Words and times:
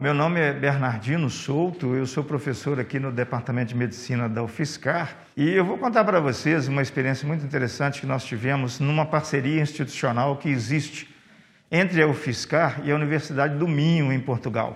Meu 0.00 0.14
nome 0.14 0.40
é 0.40 0.50
Bernardino 0.50 1.28
Souto, 1.28 1.94
eu 1.94 2.06
sou 2.06 2.24
professor 2.24 2.80
aqui 2.80 2.98
no 2.98 3.12
Departamento 3.12 3.68
de 3.68 3.74
Medicina 3.74 4.30
da 4.30 4.42
UFSCar 4.42 5.14
e 5.36 5.50
eu 5.50 5.62
vou 5.62 5.76
contar 5.76 6.04
para 6.04 6.18
vocês 6.18 6.68
uma 6.68 6.80
experiência 6.80 7.28
muito 7.28 7.44
interessante 7.44 8.00
que 8.00 8.06
nós 8.06 8.24
tivemos 8.24 8.80
numa 8.80 9.04
parceria 9.04 9.60
institucional 9.60 10.38
que 10.38 10.48
existe 10.48 11.06
entre 11.70 12.00
a 12.00 12.08
UFSCar 12.08 12.80
e 12.82 12.90
a 12.90 12.94
Universidade 12.94 13.58
do 13.58 13.68
Minho, 13.68 14.10
em 14.10 14.18
Portugal. 14.18 14.74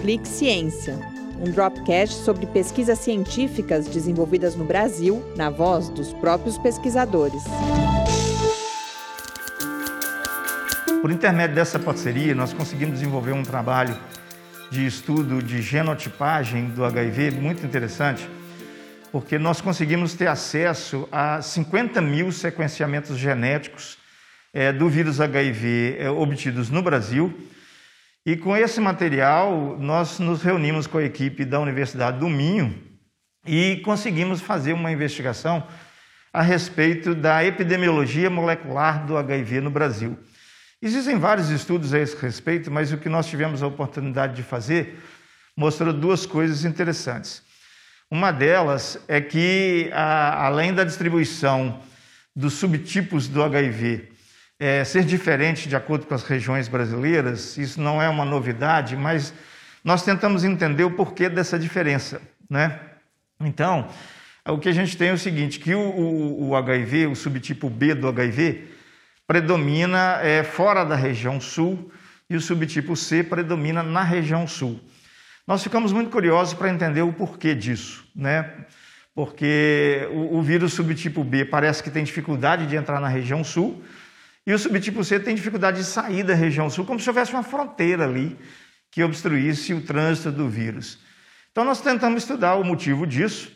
Clique 0.00 0.26
Ciência, 0.26 0.98
um 1.38 1.50
dropcast 1.50 2.24
sobre 2.24 2.46
pesquisas 2.46 2.98
científicas 3.00 3.86
desenvolvidas 3.86 4.56
no 4.56 4.64
Brasil, 4.64 5.22
na 5.36 5.50
voz 5.50 5.90
dos 5.90 6.14
próprios 6.14 6.56
pesquisadores. 6.56 7.42
Por 11.00 11.12
intermédio 11.12 11.54
dessa 11.54 11.78
parceria, 11.78 12.34
nós 12.34 12.52
conseguimos 12.52 12.94
desenvolver 12.94 13.30
um 13.30 13.44
trabalho 13.44 13.96
de 14.68 14.84
estudo 14.84 15.40
de 15.40 15.62
genotipagem 15.62 16.70
do 16.70 16.84
HIV 16.84 17.30
muito 17.30 17.64
interessante, 17.64 18.28
porque 19.12 19.38
nós 19.38 19.60
conseguimos 19.60 20.14
ter 20.14 20.26
acesso 20.26 21.08
a 21.12 21.40
50 21.40 22.00
mil 22.00 22.32
sequenciamentos 22.32 23.16
genéticos 23.16 23.96
é, 24.52 24.72
do 24.72 24.88
vírus 24.88 25.20
HIV 25.20 25.98
é, 26.00 26.10
obtidos 26.10 26.68
no 26.68 26.82
Brasil. 26.82 27.32
E 28.26 28.36
com 28.36 28.56
esse 28.56 28.80
material, 28.80 29.76
nós 29.78 30.18
nos 30.18 30.42
reunimos 30.42 30.88
com 30.88 30.98
a 30.98 31.04
equipe 31.04 31.44
da 31.44 31.60
Universidade 31.60 32.18
do 32.18 32.28
Minho 32.28 32.76
e 33.46 33.76
conseguimos 33.84 34.40
fazer 34.40 34.72
uma 34.72 34.90
investigação 34.90 35.64
a 36.32 36.42
respeito 36.42 37.14
da 37.14 37.44
epidemiologia 37.44 38.28
molecular 38.28 39.06
do 39.06 39.16
HIV 39.16 39.60
no 39.60 39.70
Brasil. 39.70 40.18
Existem 40.80 41.18
vários 41.18 41.50
estudos 41.50 41.92
a 41.92 41.98
esse 41.98 42.16
respeito, 42.16 42.70
mas 42.70 42.92
o 42.92 42.98
que 42.98 43.08
nós 43.08 43.26
tivemos 43.26 43.62
a 43.62 43.66
oportunidade 43.66 44.36
de 44.36 44.44
fazer 44.44 44.96
mostrou 45.56 45.92
duas 45.92 46.24
coisas 46.24 46.64
interessantes. 46.64 47.42
Uma 48.08 48.30
delas 48.30 48.98
é 49.08 49.20
que, 49.20 49.90
além 49.92 50.72
da 50.72 50.84
distribuição 50.84 51.80
dos 52.34 52.54
subtipos 52.54 53.26
do 53.26 53.42
HIV 53.42 54.08
é, 54.60 54.84
ser 54.84 55.04
diferente 55.04 55.68
de 55.68 55.74
acordo 55.74 56.06
com 56.06 56.14
as 56.14 56.22
regiões 56.22 56.68
brasileiras, 56.68 57.56
isso 57.56 57.80
não 57.80 58.00
é 58.00 58.08
uma 58.08 58.24
novidade, 58.24 58.96
mas 58.96 59.34
nós 59.82 60.04
tentamos 60.04 60.44
entender 60.44 60.84
o 60.84 60.92
porquê 60.92 61.28
dessa 61.28 61.58
diferença. 61.58 62.22
Né? 62.48 62.78
Então, 63.40 63.88
o 64.46 64.58
que 64.58 64.68
a 64.68 64.72
gente 64.72 64.96
tem 64.96 65.08
é 65.08 65.12
o 65.12 65.18
seguinte: 65.18 65.58
que 65.58 65.74
o 65.74 66.54
HIV, 66.54 67.08
o 67.08 67.16
subtipo 67.16 67.68
B 67.68 67.94
do 67.94 68.08
HIV, 68.08 68.77
predomina 69.28 70.20
é, 70.22 70.42
fora 70.42 70.84
da 70.84 70.96
região 70.96 71.38
sul 71.38 71.92
e 72.30 72.34
o 72.34 72.40
subtipo 72.40 72.96
C 72.96 73.22
predomina 73.22 73.82
na 73.82 74.02
região 74.02 74.46
sul. 74.48 74.80
Nós 75.46 75.62
ficamos 75.62 75.92
muito 75.92 76.10
curiosos 76.10 76.54
para 76.54 76.70
entender 76.70 77.02
o 77.02 77.12
porquê 77.12 77.54
disso, 77.54 78.08
né? 78.16 78.50
Porque 79.14 80.08
o, 80.12 80.38
o 80.38 80.42
vírus 80.42 80.72
subtipo 80.72 81.22
B 81.22 81.44
parece 81.44 81.82
que 81.82 81.90
tem 81.90 82.04
dificuldade 82.04 82.66
de 82.66 82.74
entrar 82.74 83.00
na 83.00 83.08
região 83.08 83.44
sul 83.44 83.84
e 84.46 84.52
o 84.54 84.58
subtipo 84.58 85.04
C 85.04 85.20
tem 85.20 85.34
dificuldade 85.34 85.76
de 85.76 85.84
sair 85.84 86.22
da 86.22 86.34
região 86.34 86.70
sul, 86.70 86.86
como 86.86 86.98
se 86.98 87.10
houvesse 87.10 87.32
uma 87.32 87.42
fronteira 87.42 88.04
ali 88.04 88.34
que 88.90 89.04
obstruísse 89.04 89.74
o 89.74 89.82
trânsito 89.82 90.32
do 90.32 90.48
vírus. 90.48 90.98
Então 91.52 91.66
nós 91.66 91.82
tentamos 91.82 92.22
estudar 92.22 92.54
o 92.54 92.64
motivo 92.64 93.06
disso 93.06 93.52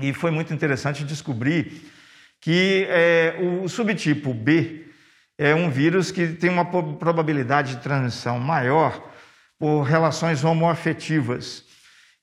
e 0.00 0.12
foi 0.12 0.30
muito 0.30 0.54
interessante 0.54 1.02
descobrir 1.02 1.90
que 2.40 2.86
é, 2.88 3.34
o 3.60 3.68
subtipo 3.68 4.32
B 4.32 4.89
é 5.42 5.54
um 5.54 5.70
vírus 5.70 6.10
que 6.10 6.34
tem 6.34 6.50
uma 6.50 6.66
probabilidade 6.66 7.76
de 7.76 7.82
transmissão 7.82 8.38
maior 8.38 9.10
por 9.58 9.84
relações 9.84 10.44
homoafetivas, 10.44 11.64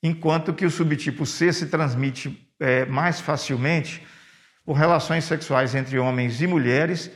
enquanto 0.00 0.54
que 0.54 0.64
o 0.64 0.70
subtipo 0.70 1.26
C 1.26 1.52
se 1.52 1.66
transmite 1.66 2.48
é, 2.60 2.86
mais 2.86 3.20
facilmente 3.20 4.06
por 4.64 4.74
relações 4.74 5.24
sexuais 5.24 5.74
entre 5.74 5.98
homens 5.98 6.40
e 6.40 6.46
mulheres 6.46 7.10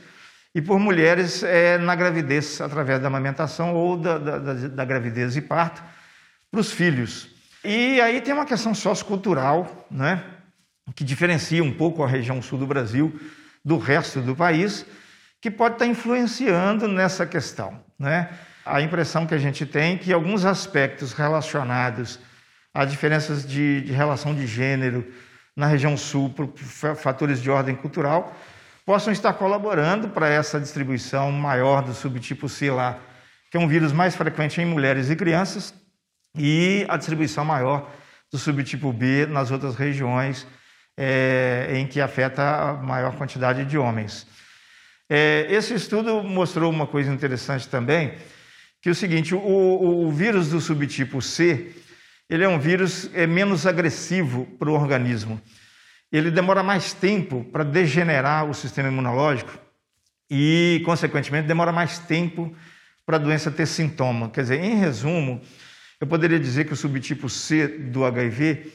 e 0.53 0.61
por 0.61 0.77
mulheres 0.77 1.41
é, 1.41 1.77
na 1.77 1.95
gravidez, 1.95 2.59
através 2.59 2.99
da 2.99 3.07
amamentação 3.07 3.73
ou 3.73 3.95
da, 3.95 4.17
da, 4.17 4.37
da 4.39 4.83
gravidez 4.83 5.37
e 5.37 5.41
parto, 5.41 5.81
para 6.51 6.59
os 6.59 6.69
filhos. 6.69 7.29
E 7.63 8.01
aí 8.01 8.19
tem 8.19 8.33
uma 8.33 8.45
questão 8.45 8.75
sociocultural, 8.75 9.87
né, 9.89 10.21
que 10.93 11.05
diferencia 11.05 11.63
um 11.63 11.71
pouco 11.71 12.03
a 12.03 12.07
região 12.07 12.41
sul 12.41 12.59
do 12.59 12.67
Brasil 12.67 13.17
do 13.63 13.77
resto 13.77 14.19
do 14.19 14.35
país, 14.35 14.85
que 15.43 15.51
pode 15.51 15.75
estar 15.75 15.85
influenciando 15.85 16.87
nessa 16.87 17.25
questão. 17.25 17.77
Né? 17.99 18.29
A 18.65 18.79
impressão 18.79 19.27
que 19.27 19.35
a 19.35 19.37
gente 19.37 19.65
tem 19.65 19.95
é 19.95 19.97
que 19.97 20.13
alguns 20.13 20.45
aspectos 20.45 21.11
relacionados 21.11 22.17
a 22.73 22.85
diferenças 22.85 23.45
de, 23.45 23.81
de 23.81 23.91
relação 23.91 24.33
de 24.33 24.47
gênero 24.47 25.05
na 25.53 25.67
região 25.67 25.97
sul, 25.97 26.29
por 26.29 26.47
fatores 26.95 27.41
de 27.41 27.51
ordem 27.51 27.75
cultural, 27.75 28.33
possam 28.85 29.11
estar 29.11 29.33
colaborando 29.33 30.07
para 30.07 30.29
essa 30.29 30.61
distribuição 30.61 31.29
maior 31.29 31.83
do 31.83 31.93
subtipo 31.93 32.47
C 32.47 32.71
lá, 32.71 32.97
que 33.51 33.57
é 33.57 33.59
um 33.59 33.67
vírus 33.67 33.91
mais 33.91 34.15
frequente 34.15 34.61
em 34.61 34.65
mulheres 34.65 35.09
e 35.09 35.15
crianças, 35.15 35.73
e 36.37 36.85
a 36.87 36.95
distribuição 36.95 37.43
maior 37.43 37.91
do 38.31 38.37
subtipo 38.39 38.93
B 38.93 39.25
nas 39.25 39.51
outras 39.51 39.75
regiões 39.75 40.47
é, 40.97 41.67
em 41.73 41.85
que 41.85 41.99
afeta 41.99 42.41
a 42.43 42.73
maior 42.75 43.17
quantidade 43.17 43.65
de 43.65 43.77
homens. 43.77 44.25
É, 45.09 45.47
esse 45.49 45.73
estudo 45.73 46.23
mostrou 46.23 46.71
uma 46.71 46.87
coisa 46.87 47.11
interessante 47.11 47.67
também, 47.67 48.13
que 48.81 48.89
é 48.89 48.91
o 48.91 48.95
seguinte, 48.95 49.35
o, 49.35 49.39
o, 49.39 50.07
o 50.07 50.11
vírus 50.11 50.49
do 50.49 50.59
subtipo 50.59 51.21
C, 51.21 51.71
ele 52.29 52.43
é 52.43 52.47
um 52.49 52.59
vírus 52.59 53.09
é 53.13 53.27
menos 53.27 53.65
agressivo 53.67 54.45
para 54.57 54.69
o 54.69 54.73
organismo. 54.73 55.41
Ele 56.11 56.31
demora 56.31 56.63
mais 56.63 56.93
tempo 56.93 57.43
para 57.51 57.63
degenerar 57.63 58.49
o 58.49 58.53
sistema 58.53 58.89
imunológico 58.89 59.57
e, 60.29 60.81
consequentemente, 60.85 61.47
demora 61.47 61.71
mais 61.71 61.99
tempo 61.99 62.55
para 63.05 63.17
a 63.17 63.19
doença 63.19 63.51
ter 63.51 63.65
sintoma. 63.65 64.29
Quer 64.29 64.41
dizer, 64.41 64.63
em 64.63 64.75
resumo, 64.75 65.41
eu 65.99 66.07
poderia 66.07 66.39
dizer 66.39 66.65
que 66.65 66.73
o 66.73 66.77
subtipo 66.77 67.29
C 67.29 67.67
do 67.67 68.05
HIV 68.05 68.71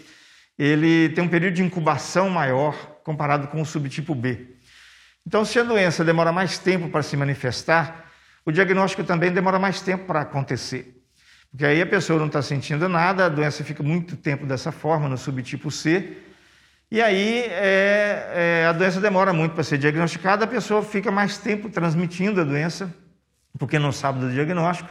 ele 0.59 1.11
tem 1.11 1.23
um 1.23 1.29
período 1.29 1.55
de 1.55 1.63
incubação 1.63 2.29
maior 2.29 2.75
comparado 3.05 3.47
com 3.49 3.63
o 3.63 3.67
subtipo 3.67 4.15
B. 4.15 4.58
Então, 5.29 5.45
se 5.45 5.59
a 5.59 5.63
doença 5.63 6.03
demora 6.03 6.33
mais 6.33 6.57
tempo 6.59 6.89
para 6.89 7.03
se 7.03 7.15
manifestar, 7.15 8.07
o 8.47 8.51
diagnóstico 8.51 9.05
também 9.05 9.31
demora 9.31 9.59
mais 9.59 9.83
tempo 9.83 10.07
para 10.07 10.23
acontecer. 10.23 11.05
Porque 11.51 11.67
aí 11.67 11.83
a 11.83 11.87
pessoa 11.87 12.19
não 12.19 12.29
está 12.29 12.41
sentindo 12.41 12.89
nada, 12.89 13.27
a 13.27 13.29
doença 13.29 13.63
fica 13.63 13.83
muito 13.83 14.17
tempo 14.17 14.47
dessa 14.47 14.73
forma, 14.73 15.07
no 15.07 15.19
subtipo 15.19 15.71
C, 15.71 16.17
e 16.91 17.03
aí 17.03 17.41
é, 17.41 18.63
é, 18.63 18.67
a 18.71 18.73
doença 18.73 19.03
demora 19.03 19.35
muito 19.35 19.53
para 19.53 19.63
ser 19.63 19.77
diagnosticada, 19.77 20.47
a 20.47 20.49
pessoa 20.49 20.83
fica 20.83 21.11
mais 21.11 21.37
tempo 21.37 21.69
transmitindo 21.69 22.41
a 22.41 22.45
doença, 22.45 22.91
porque 23.59 23.79
não 23.79 23.93
sabe 23.93 24.21
do 24.21 24.31
diagnóstico, 24.31 24.89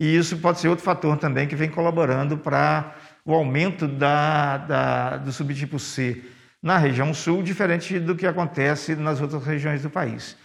e 0.00 0.16
isso 0.16 0.38
pode 0.38 0.58
ser 0.58 0.68
outro 0.68 0.86
fator 0.86 1.18
também 1.18 1.46
que 1.46 1.54
vem 1.54 1.68
colaborando 1.68 2.38
para 2.38 2.94
o 3.26 3.34
aumento 3.34 3.86
da, 3.86 4.56
da, 4.56 5.16
do 5.18 5.30
subtipo 5.30 5.78
C 5.78 6.24
na 6.62 6.76
região 6.76 7.12
sul, 7.14 7.42
diferente 7.42 7.98
do 7.98 8.14
que 8.14 8.26
acontece 8.26 8.94
nas 8.94 9.20
outras 9.20 9.44
regiões 9.44 9.82
do 9.82 9.90
país. 9.90 10.36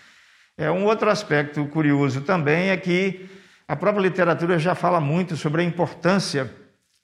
É, 0.57 0.71
um 0.71 0.85
outro 0.85 1.09
aspecto 1.09 1.65
curioso 1.67 2.21
também 2.21 2.69
é 2.69 2.77
que 2.77 3.29
a 3.67 3.75
própria 3.75 4.03
literatura 4.03 4.57
já 4.57 4.75
fala 4.75 5.01
muito 5.01 5.35
sobre 5.35 5.61
a 5.61 5.65
importância 5.65 6.53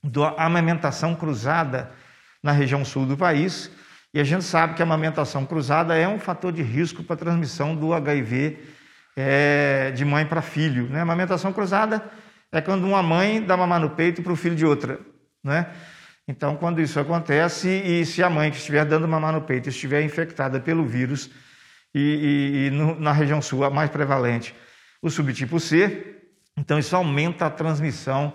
da 0.03 0.29
amamentação 0.38 1.16
cruzada 1.16 1.91
na 2.41 2.51
região 2.51 2.83
sul 2.85 3.05
do 3.05 3.17
país, 3.17 3.69
e 4.13 4.19
a 4.19 4.23
gente 4.23 4.44
sabe 4.44 4.73
que 4.73 4.81
a 4.81 4.85
amamentação 4.85 5.45
cruzada 5.45 5.95
é 5.95 6.07
um 6.07 6.19
fator 6.19 6.51
de 6.51 6.61
risco 6.61 7.03
para 7.03 7.13
a 7.13 7.19
transmissão 7.19 7.75
do 7.75 7.93
HIV 7.93 8.59
é, 9.16 9.91
de 9.91 10.03
mãe 10.03 10.25
para 10.25 10.41
filho. 10.41 10.88
Né? 10.89 10.99
A 10.99 11.03
amamentação 11.03 11.53
cruzada 11.53 12.03
é 12.51 12.59
quando 12.59 12.85
uma 12.85 13.01
mãe 13.01 13.41
dá 13.41 13.55
mamar 13.55 13.79
no 13.79 13.91
peito 13.91 14.22
para 14.22 14.34
o 14.34 14.35
filho 14.35 14.55
de 14.55 14.66
outra. 14.66 14.99
Né? 15.43 15.66
Então, 16.28 16.56
quando 16.56 16.82
isso 16.82 17.00
acontece, 17.00 17.68
e 17.68 18.06
se 18.06 18.23
a 18.23 18.29
mãe 18.29 18.52
que 18.52 18.58
estiver 18.58 18.85
dando 18.85 19.08
mamar 19.08 19.34
no 19.34 19.41
peito 19.41 19.70
estiver 19.70 20.02
infectada 20.03 20.59
pelo 20.59 20.85
vírus, 20.85 21.29
e, 21.94 22.00
e, 22.00 22.68
e 22.68 22.70
no, 22.72 23.00
na 23.00 23.12
região 23.12 23.41
sul, 23.41 23.64
a 23.64 23.70
mais 23.70 23.90
prevalente, 23.90 24.56
o 25.02 25.09
subtipo 25.09 25.59
C, 25.59 26.16
então 26.58 26.79
isso 26.79 26.96
aumenta 26.96 27.46
a 27.46 27.50
transmissão 27.50 28.34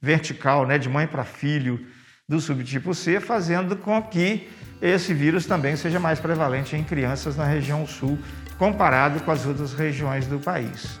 vertical, 0.00 0.66
né, 0.66 0.78
de 0.78 0.88
mãe 0.88 1.06
para 1.06 1.24
filho, 1.24 1.86
do 2.28 2.40
subtipo 2.40 2.94
C, 2.94 3.20
fazendo 3.20 3.76
com 3.76 4.02
que 4.02 4.48
esse 4.82 5.14
vírus 5.14 5.46
também 5.46 5.76
seja 5.76 5.98
mais 5.98 6.20
prevalente 6.20 6.76
em 6.76 6.84
crianças 6.84 7.36
na 7.36 7.44
região 7.44 7.86
sul, 7.86 8.18
comparado 8.58 9.20
com 9.20 9.30
as 9.30 9.46
outras 9.46 9.72
regiões 9.72 10.26
do 10.26 10.38
país. 10.38 11.00